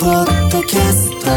[0.00, 1.28] ポッドキャスト。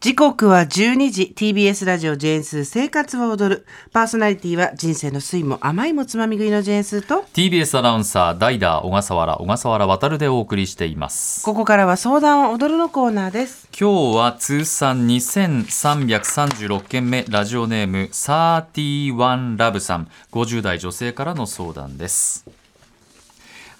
[0.00, 3.66] 時刻は12時 TBS ラジオジェーンスー生活は踊る。
[3.92, 11.44] パーソナリティは人生の酸いも甘いもつまみ食いのジェーンスーと TBS アナウンサー代打小笠原小笠原渉でお送りしています。
[11.44, 13.68] ここからは相談を踊るのコーナーです。
[13.78, 22.59] 今日は通算2336件目ラジオネーム31ラブさん50代女性からの相談です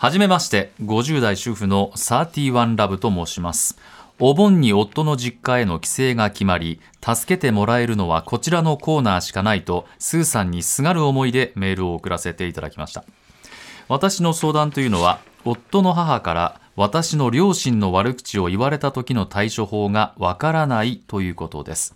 [0.00, 3.76] はじめまして50代主婦の31ラブと申します。
[4.18, 13.04] お盆に夫の実家への帰省が決まり助けてもらえるのはこちらのコーナーしかないとスーさんにすがる思いでメールを送らせていただきました。
[13.88, 21.94] 私の相談というのは夫の母から私の両親の悪口を言われた時の対処法がわからないということです。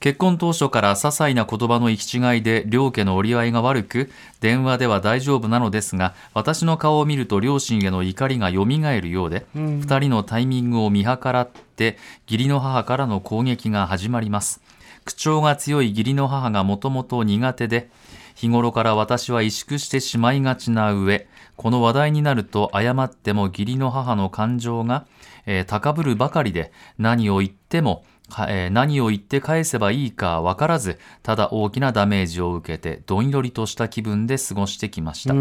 [0.00, 14.62] 結婚当初から些細な言葉の行き違いで両家の折り合いが悪く電話では大丈夫なのですが私の顔を見ると両親への怒りがよみがえるようで、二人のタイミングを見計らって義理の母からの攻撃が始まります。
[15.04, 17.90] 口調が強い義理の母がもともと苦手で
[18.34, 21.26] 日頃から私は萎縮してしまいがちな上
[21.56, 25.06] この話題になると誤っても義理の母の感情が、
[25.44, 35.34] えー高ぶるばかりで何を言ってもかえー何を言って返せばいいか分からずただ大きなダメージを受けてどんよりとした気分で過ごしてきました。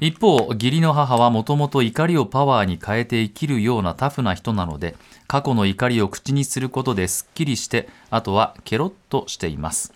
[0.00, 9.92] 一方義理の母はもともと怒りをパワーに変えて生きるようなタフな人なので過去の怒りを口にすることですっきりしてあとはケロッとしています。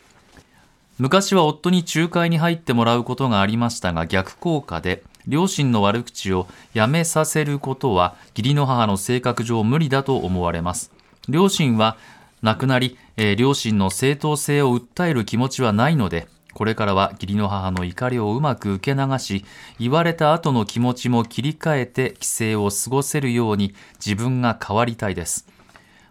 [0.97, 10.92] 昔は夫に仲介に入ってもらうことがありましたが逆効果で両親の悪口をやめさせることは義理の母の性格上無理だと思われます
[11.28, 11.97] 両親は
[12.42, 19.45] 亡くなり、えー両親の正当性を訴える気持ちはないのでこれからは義理の母の怒りをうまく受け流し
[19.78, 25.47] 言われた後の気持ちも切り替えて帰省を過ごせるように自分が変わりたいです。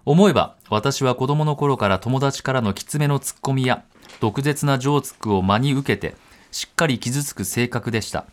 [0.06, 3.84] 思えば私は子供の頃から友達からのきつめのツッコミや
[4.20, 6.16] 毒舌なジョークを真に受けて
[6.52, 8.26] しっかり傷つく性格でした。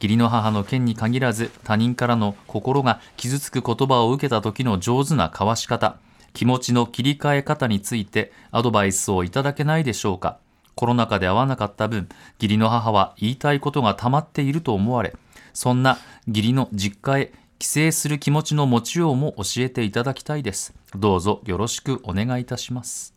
[0.00, 5.96] 義理の母の件に限らず他人からの心が傷つく言葉を受けた時の上手な交わし方
[6.38, 10.38] 気持ちの切り替え方についてアドバイスをいただけないでしょうか。
[10.76, 12.08] コロナ禍で会わなかった分
[12.40, 15.16] 義理の母は言いたいことが溜まっていると思われ
[15.52, 15.98] そんな
[16.28, 20.72] 義理の実家へ帰省する気持ちの持ちようも教えていただきたいです。
[20.94, 23.16] どうぞよろしくお願いいたします。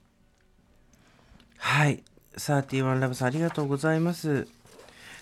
[1.57, 2.03] はい。
[2.37, 4.47] 31ラブさんありがとうございます。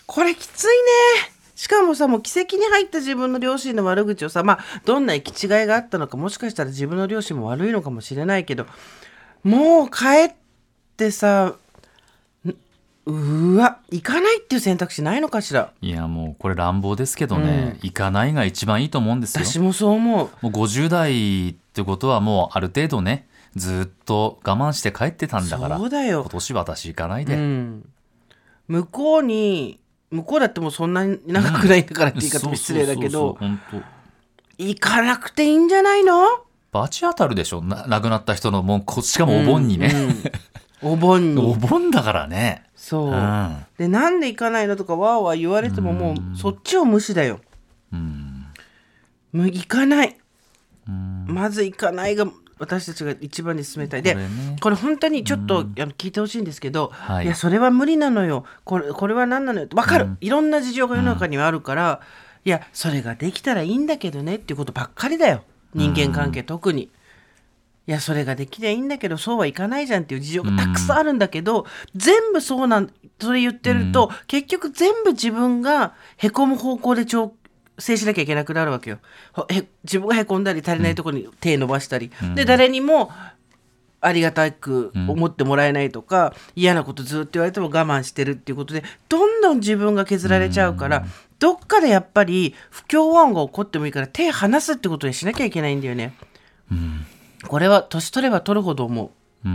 [0.05, 1.28] これきついね。
[1.59, 8.65] しかもさもう奇跡に入った自分の両親の悪口をさまあどんな行き違いがあったのかもしかしたら自分の両親も悪いのかもしれないけど
[9.43, 10.33] もう帰っ
[10.95, 11.55] てさん
[13.05, 15.73] うわ行かないっていう選択肢ないのかしら？
[15.81, 19.43] いやもうこれ乱暴ですけどね、行かないが一番いいと思うんですよ。
[19.43, 20.29] 私もそう思う。
[20.41, 23.27] もう50代ってことはもうある程度ね
[23.57, 26.21] ずっと我慢して帰ってたんだからそうだよ。
[26.21, 27.89] 今年私行かないで、うん、
[28.69, 29.79] 向こうに
[30.11, 33.37] 向こうだってもうそんなに長くないんだからって言い方も失礼だけど
[34.57, 36.23] 行かなくていいんじゃないの？
[36.71, 37.61] 罰当たるでしょ。
[37.61, 39.91] な亡くなった人のもうこしかもお盆にね、
[40.81, 42.63] お盆 おに盆だからね。
[42.75, 43.65] そう、うん。
[43.77, 47.39] でなんで行かないのとかわーわー言われてももうそっちを無視だよ。
[47.91, 48.45] うん。
[49.33, 50.17] もう行かない。
[50.87, 51.25] うん。
[51.27, 52.25] まず行かないが
[52.59, 54.03] 私たちが一番に進めたい。
[54.03, 54.57] でこれね。
[54.61, 57.25] これ本当にちょっと、聞いてほしいんですけど、はい。
[57.25, 58.45] い、やそれは無理なのよ。
[58.65, 59.67] これこれは何なのよ。
[59.67, 60.17] 分かる、うん。
[60.21, 62.01] いろんな事情が世の中にはあるから、
[62.45, 65.43] いやそれができたらいいんだけどねっていうことばっかりだよ。
[65.73, 66.89] 人間関係特に。
[67.87, 71.65] いやそれができりゃいいんだけどそうはいかないじゃんっていう事情がたくさんあるんだけど、
[71.95, 77.33] 全部そうなんそれ言ってると、結局全部自分がへこむ方向で調
[77.79, 79.00] 整しなきゃいけなくなるわけよ。
[79.84, 83.12] 自分がへこんだり足りないところに手伸ばしたり、で誰にも
[84.01, 91.06] ありがたく思ってもらえないとか、嫌なことずっと言われても我慢してるっていうことでどんどん自分が削られちゃうから、
[91.39, 96.13] どっかでやっぱり不協和音が起こってもいいから手離すってことにしなきゃいけないんだよね。
[97.48, 99.12] これは年取れば取るほど思
[99.45, 99.50] う。
[99.50, 99.51] う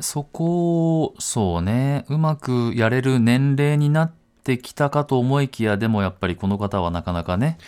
[0.00, 4.19] そこをそうねうまくやれる年齢になって
[4.58, 7.58] きたかと思いきやでもやっぱりこの方はなかなかね。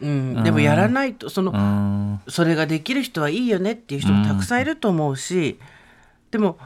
[0.00, 2.20] うん、でもやらないとその、うーん。
[2.28, 5.58] それができる人はいいよねっていう人もたくさんいると思うし、
[6.32, 6.58] でも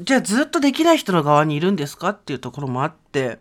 [0.00, 3.38] じゃあずっとできない人の側にいるんですかっていうところもあって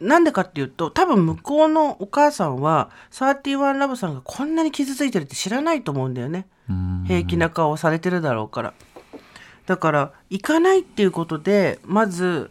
[0.00, 6.46] なんでかっていうと多分向こうのお母さんは31ラブさんがこんなに傷ついてるって知らないと思うんだよね。
[6.68, 7.04] うん。
[7.06, 8.74] 平気な顔をされてるだろうから。
[9.66, 12.50] だから行かないっていうことでまず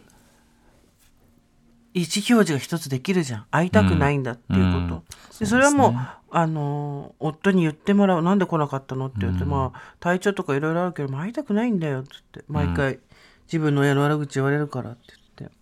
[1.96, 3.46] 意思表示が一つできるじゃん。
[3.50, 5.92] 会いたくないんだっていうこと、でそれはもう
[6.30, 8.22] あの夫に言ってもらう。
[8.22, 9.48] なんで来なかったのって言って、うん。
[9.48, 12.98] まあ体調とかいろいろあるけども会いたくないんだよって言って毎回、
[13.46, 15.00] 自分の親の悪口言われるからって
[15.38, 15.56] 言って。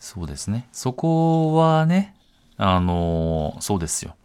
[0.00, 0.68] そうですね。
[0.72, 2.16] そこはね
[2.56, 4.16] あのーそうですよ。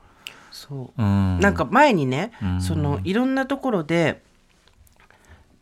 [0.50, 1.00] そう。
[1.00, 1.40] うん。
[1.40, 2.62] なんか前にね、うん。
[2.62, 4.24] そのいろんなところで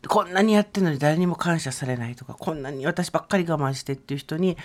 [0.08, 4.56] こんなにやってるのに誰にも感謝されないとかこんなに私ばっかり我慢してっていう人に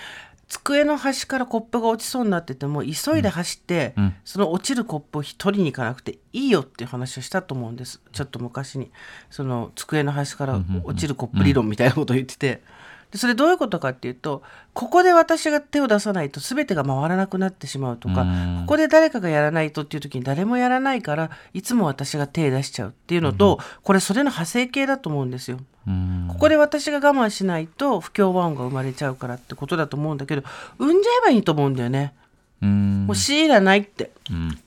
[0.48, 4.16] 机の端からコップが落ちそうになってても急いで走って、うん。
[4.24, 8.02] その落ちるコップを取りに行かなくていいよっていう話をしたと思うんです。
[8.12, 8.92] ちょっと昔に。
[9.30, 12.64] その机の端から落ちるコップ理論みたいなことを言ってて。
[13.12, 14.44] でそれどういうことかっていうと
[14.74, 25.60] ここで私が手を出さないと全てが回らなくなってしまうとか、うんここで誰かがやらないとっていう時に誰もやらないからいつも私が手出しちゃうっていうのと、これそれの派生系だと思うんですよ。
[25.88, 30.42] うんここで私が我慢しないと不協和音が生まれちゃうからってことだと思うんだけど
[30.80, 32.16] 産んじゃえばいいと思うんだよね。
[32.64, 34.12] うんもう強いらないって。
[34.32, 34.60] うん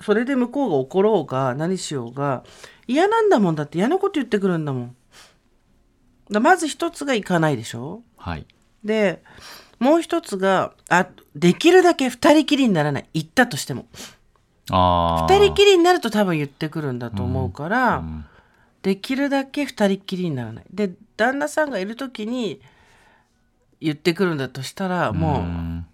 [0.00, 2.42] それで向こうが怒ろうが何しようが
[2.88, 4.96] 嫌なんだもんだって嫌なこと言ってくるんだもん。
[6.32, 8.02] だまず一つが行かないでしょ？
[8.16, 8.46] はい。
[8.82, 9.22] で
[9.78, 11.06] もう一つがあ
[11.36, 13.08] できるだけ二人きりにならない。
[13.14, 13.86] 行ったとしても。
[14.68, 18.24] 二人きりになると多分言ってくるんだと思うから、うん
[18.82, 20.64] できるだけ二人きりにならない。
[20.72, 22.60] で旦那さんがいる時に
[23.80, 25.84] 言ってくるんだとしたらもう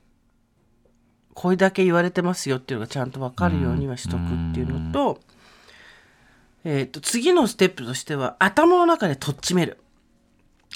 [1.35, 5.21] これだけ言われてますよっていうのがちゃんと分かるようにはしとくっていうのと,、
[6.65, 9.77] えー、と次のステップとしては頭の中でとっちめる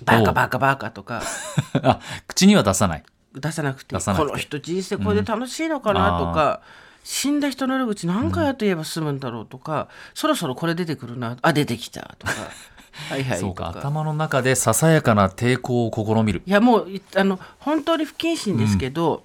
[0.04, 1.22] バカバカバカとか。
[1.82, 3.04] あ口には出さない。
[3.34, 6.60] 出さなくてこの人人生これで楽しいのかなとか、
[7.04, 11.36] 死んだ人の悪口何回やと言えば済むんだろうとか、そろそろこれ出てくるな。
[11.42, 12.32] あ出てきたとか。
[13.08, 13.38] はいはい。
[13.38, 13.68] そうか。
[13.68, 16.42] 頭の中でささやかな抵抗を試みる。
[16.44, 19.24] いやもういあの本当に不謹慎ですけど、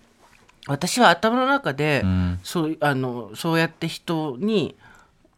[0.67, 2.39] 私は頭の中で、うん。
[2.43, 4.75] そうあのそうやって人に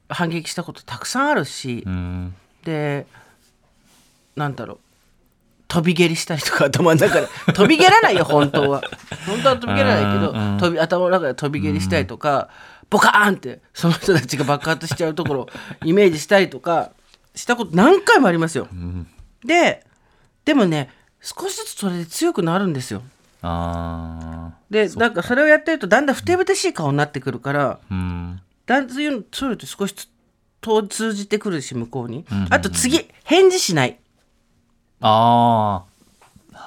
[0.10, 2.36] 反撃したことたくさんあるし、うん。
[2.64, 3.08] で
[4.36, 4.80] なんだろう
[5.70, 7.28] 飛び蹴りしたりとか頭の中で。
[7.54, 8.82] 飛び蹴らないよ本当は。
[9.28, 12.50] 本当は飛び蹴らないけど飛び頭の中で飛び蹴りしたりとか、
[12.90, 15.50] ボカーンってその人たちが爆発しちゃうところを
[15.86, 16.90] イメージしたりとか
[17.36, 18.68] したこと何回もありますよ。
[18.72, 19.08] うん。
[19.46, 19.86] で
[20.44, 20.90] でもね
[21.22, 23.04] 少しずつそれで強くなるんですよ。
[23.44, 28.42] あでなんかそれをやってるとだんだんふてぶてしい顔になってくるからーうん。
[28.66, 30.10] だんだんそういうのって少しずつ
[30.62, 33.98] と通じてくるし向こうに、あと次返事しない
[35.02, 35.90] ああ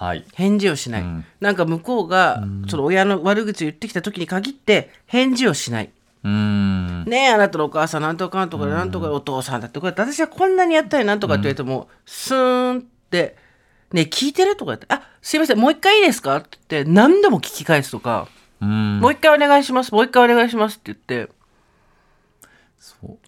[0.05, 0.25] はい。
[0.35, 1.25] 返事をしない、うん。
[1.41, 5.91] なんか向こうがその親の悪口を言ってきた時に限って返事をしない、
[6.25, 7.05] うん。
[7.05, 13.37] ねえあなたのお母さんなんとかなんとかでなんとかお父さんだってこうやって私はこんなにやったりなんとかって言われても、スーンって
[13.93, 18.29] 「ねえ聞いてる?」とか言って「あすいませんもう一回いいですか?」って言って何度も聞き返すとか
[18.61, 19.01] うん。
[19.01, 21.31] もう一回お願いします、もう一回お願いしますって言って、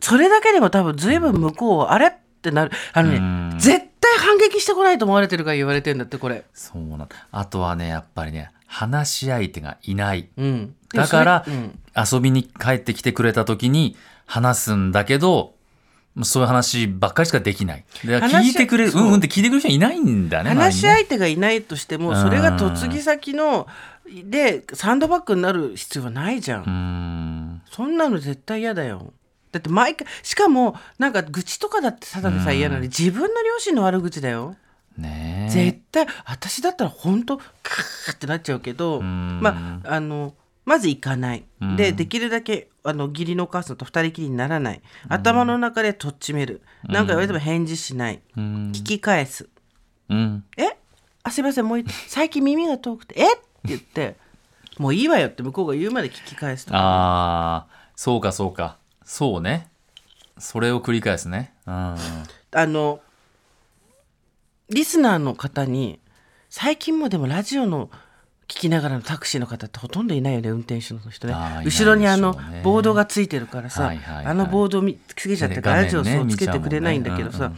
[0.01, 2.17] それだけでも多分随分向こうはあれ？
[2.49, 2.71] ってなる。
[2.93, 6.45] あのね、うん絶対反撃してこないと思われてるから言われてんだって、これ。
[6.53, 10.75] そうなんあとはねやっぱりね話し相手がいないうん。
[10.93, 13.97] だからうん遊びに帰ってきてくれた時に
[14.27, 15.55] 話すんだけど
[16.23, 23.67] そういう話ばっかりしかできない聞いてくれるそううんうんって聞いてくれる人いないんだね話し相手がいないとしても、それが嫁ぎ先の、
[24.25, 26.63] で、サンドバッグになる必要はないじゃん。
[26.63, 29.13] んそんなの絶対嫌だよ。
[29.55, 34.57] だって毎回、しかも、なんか愚痴とかだってただでさえ嫌なのに、自分の両親の悪口だよ。
[34.99, 35.51] ねえ。
[35.51, 39.41] 絶対私だったら本当クーってなっちゃうけど、ん。
[39.41, 40.35] まああの
[40.65, 41.77] まず行かない、うん。
[41.77, 44.83] でできるだけあの義理のお母さんと二人きりにならない。
[45.09, 46.63] 頭の中でとっちめる。
[46.85, 48.73] 何、か言われても返事しない、うん。
[48.73, 49.49] 聞き返す。
[50.09, 50.77] うん「え？
[51.23, 53.15] あすいませんもう一最近耳が遠くて。
[53.19, 53.33] え？
[53.35, 54.17] っ?」って言って
[54.79, 59.69] 「もういいわよ」って向こうが言うまで聞き返すとかああそうかそうかそうね。
[60.39, 61.55] それを繰り返すね。
[61.67, 61.73] うん。
[61.73, 61.97] あ
[62.67, 63.01] の
[64.71, 66.01] リスナーの方に
[66.49, 67.91] 最近もでもラジオの
[68.49, 71.35] 聞きながらのタクシーの方ってほとんどいないよね運転手の人ね。
[71.35, 74.27] あーいない後ろにあのボードがついてるからさ、はいはいはい。
[74.27, 77.53] あのボード見つけちゃってからねラジオそうつけてくれないんだけどさ、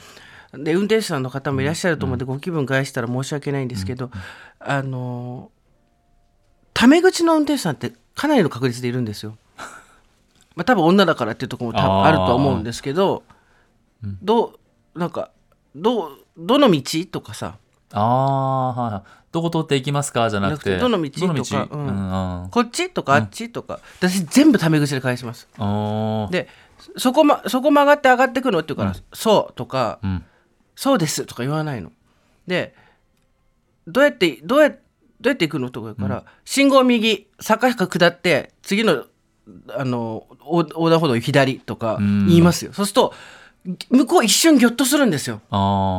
[0.53, 4.11] で運転手さんの方もいらっしゃると思うんで、ご気分害したら申し訳ないんですけど、
[4.59, 5.51] あの
[6.73, 9.37] タメ口の運転手さんってかなりの確率でいるんですよ。
[10.57, 13.23] まあ多分女だからっていうところも多分あるとは思うんですけど、
[14.23, 14.59] ど
[14.95, 15.31] うなんか
[15.77, 17.59] どうどの道とかさ。
[17.93, 19.03] ああはいはい。
[19.31, 20.29] どこ通って行きますか？
[20.29, 20.77] じゃなくて。
[20.79, 21.69] どの道とか。
[21.71, 21.87] うん。
[21.87, 22.51] うんうん。
[22.51, 25.49] こっちとかあっちとか、私全部タメ口で返します。
[26.31, 26.49] で
[26.97, 30.25] そこ,、ま、そこ曲がって上がってくのって言うから、そうとか、うん。
[30.75, 31.93] そうですとか言わないの。
[32.47, 32.75] で
[33.87, 34.77] どうやってどうやど
[35.25, 39.05] うやって行くのとか言うから、信号右坂下下って次の
[39.77, 42.27] あの横横断歩道左とかうん。
[42.27, 43.15] 言いますよ、そうすると
[43.91, 45.41] 向こう一瞬ギョッとするんですよ。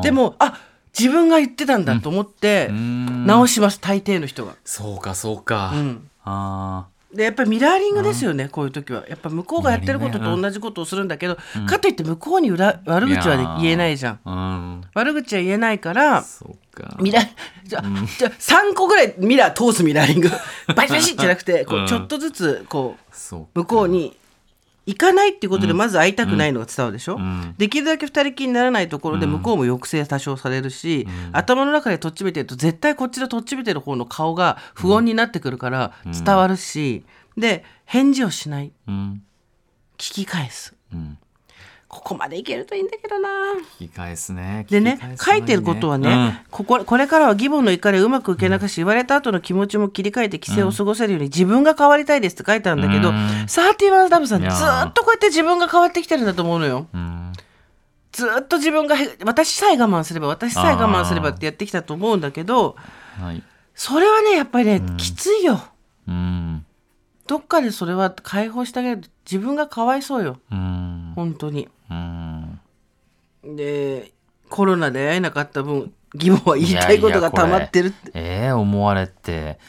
[0.04, 0.60] でもあ
[0.98, 3.80] 自分が言ってたんだと思って直します。
[3.80, 9.08] 大抵の人が、そうかそうか、うん、あでやっぱりミラーリングですよね、こういう時は。
[9.08, 11.38] やっぱ向こうがやってることと同じことをするんだけど、
[11.68, 14.20] かといって向こうに裏悪口は言えないじゃん。
[14.26, 14.36] あう
[14.80, 14.82] ん。
[14.94, 16.24] 悪口は言えないから
[17.00, 17.22] ミラ
[17.64, 17.84] じゃあ、
[18.18, 20.30] じゃあ3個ぐらいミラー通すミラーリング。
[20.76, 21.88] バシバシじゃなくてこううん。
[21.88, 24.18] ちょっとずつこう向こうに
[24.88, 27.56] 行かないっていうことでまず会いたくないのが伝わるでしょ、ん。
[27.58, 37.03] できるだけ二人きりにならないところで向こうも抑制多少されるし、頭の中でとっちめてると絶対こっちでとっちめてる方の顔が不穏になってくるから伝わるし、
[37.38, 38.72] で返事をしない。
[38.88, 39.24] うん。
[39.98, 40.74] 聞き返す。
[40.94, 41.17] うん
[41.88, 43.29] ここまでいけるといいんだけどな。
[43.79, 44.65] 聞き返すね。
[44.70, 53.48] でね聞き返すの書いてることはね、こここれからは義母の怒りをうまく受け流し、言われた後の気持ちも切り替えて規制を過ごせるように自分が変わりたいですって書いてあるんだけど、うん。
[53.48, 56.88] サーティワンダブさんずっとこうやって自分が変わってきてるんだと思うのよ。
[56.94, 57.01] うん。
[57.01, 57.17] うん
[58.12, 62.75] ずーっと自分がへ私さえ我慢すれば私さえ我慢すればってやってきたと思うんだけど
[63.22, 63.44] はい。
[63.75, 65.62] それはねやっぱりね、きついよ。
[66.08, 66.65] うん。
[67.27, 69.01] どっかでそれは解放してあげる。
[69.01, 70.39] と自分がかわいそうよ。
[70.51, 71.13] うん。
[71.15, 71.65] 本当に。
[71.65, 71.72] うん
[73.44, 74.12] で
[74.50, 78.12] コロナで会えなかった分義母は言いたいことが溜まってるって。
[78.13, 79.60] ええ思われて。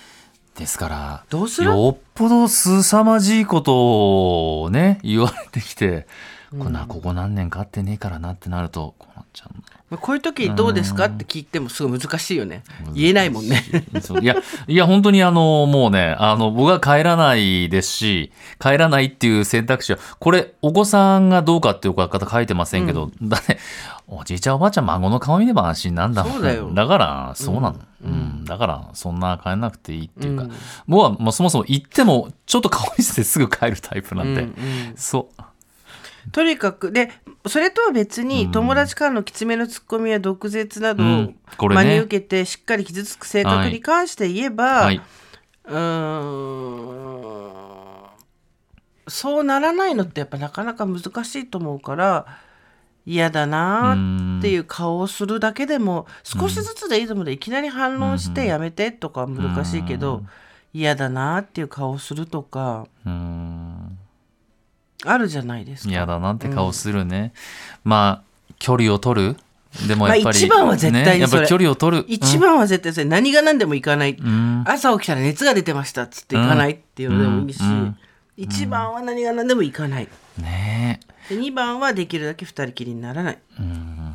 [0.56, 1.68] ですからどうする？
[1.70, 6.08] よっぽど凄まじいことをね言われてきて、
[6.50, 11.06] こんなここ何年か会ってねえからなってなるとこうなっちゃうんだまあこういう時どうですか？
[11.06, 12.62] って聞いてもすごい難しいよね。
[12.94, 13.62] 言えないもんね。
[14.20, 14.26] い。
[14.26, 14.36] や、
[14.68, 23.58] いや、本当にあの、もうね、あの、僕は帰らないですし、帰らないっていう選択肢は、これ、お子さんがどうかっていう方書いてませんけど、だね、
[24.06, 26.22] おじいちゃんおばあちゃん孫の顔見れば安心なんだ。
[26.24, 26.70] もんそうだよ。
[26.74, 27.76] だから、そうなの。
[28.04, 28.44] うん。
[28.44, 30.52] だから、そんな帰らなくていいっていうか、うん。
[30.86, 34.54] 僕は、まあ、そもそも行っても、ちょっと顔見せてすぐ帰るタイプなんで、うんうん。
[34.96, 35.42] そう。
[36.32, 37.10] とにかくで
[37.46, 41.32] それとは別に友達からのきつめのツッコミや毒舌などうを
[41.68, 45.00] 真に受けてしっかり傷つく性格に関して言えば、はい。
[45.64, 45.74] うー
[46.54, 46.88] ん
[49.10, 52.26] そうならないのってやっぱなかなか難しいと思うから
[53.06, 60.24] 嫌だなーっていう顔をするだけでも少しずつでいいと思うのでいきなり反論してやめてとかは難しいけど
[60.74, 62.86] 嫌だなーっていう顔をするとか。
[63.06, 63.57] うーん。
[65.04, 65.90] あるじゃないですか。
[65.90, 67.32] 嫌だなって顔するね。
[67.84, 69.36] まあ、距離を取る
[69.86, 72.04] でもやっぱり、まあ一番は絶対にそれねやっぱり距離を取る。
[72.08, 77.98] 一番は絶対それ何が何でも行かない、うん朝起きたら熱が出てましたっつって行かないっていうのでもいいし、うんうん
[78.36, 80.08] 一番は何が何でも行かない
[80.40, 83.60] ねで2番はできるだけ二人きりにならないえ。
[83.60, 84.14] うん。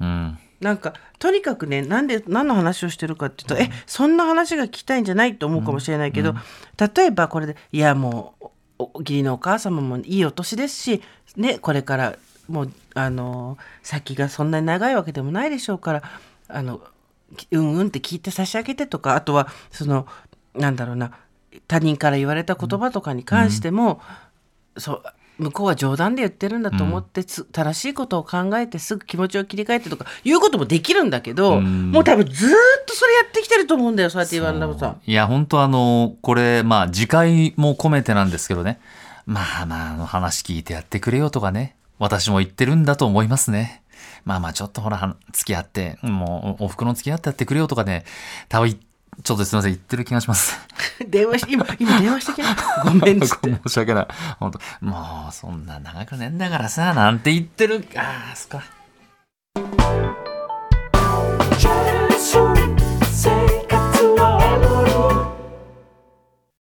[0.00, 0.38] うん。
[0.60, 6.34] なんかとにかくねなんで何の話をしてるかっていうと、えそんな話が聞きたいんじゃないと思うかもしれないけど、
[6.96, 8.46] 例えばこれでいやもう
[8.98, 11.02] 義理のお母様もいいお年ですし
[11.36, 12.16] ねこれから
[12.48, 16.02] もうあの先がそんなに長いわけでもないでしょうから
[16.48, 16.80] あの
[17.50, 20.06] うんうんって聞いて差し上げてとかあとはその
[20.54, 21.12] なんだろうな
[21.66, 24.00] 他人から言われた言葉とかに関しても、
[24.76, 25.02] そう
[25.38, 34.96] 向こうは冗談で言ってるんだと思ってつ、正しいことを考えてすぐ気持ちを切り替えてとかいうこともできるんだけど、うんもう多分ずーっとそれやってきてると思うんだよそうやって言われたらさ。
[35.04, 38.80] いや、本当あの、これ、まあ、次回も込めてなんですけどね。
[39.26, 41.76] まあまあ、あの話聞いてやってくれよとかね。
[41.98, 43.82] 私も言ってるんだと思いますね。
[44.24, 48.04] まあまあ、ちょっとほら、は付き合って、もう、お袋の付き合ってやってくれよとかね。
[48.48, 48.78] 多分い、
[49.22, 50.58] ちょっとすいません、言ってる気がします。
[51.06, 53.50] 電話し今今電話してきなごめんっつって。
[53.66, 54.06] 申し訳ない。
[54.38, 57.86] 本当もう、そんな長くねえんだからさ、なんて言ってる。
[57.96, 60.33] ああ、そっか。